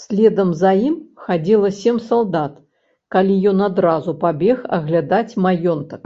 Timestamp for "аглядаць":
4.78-5.38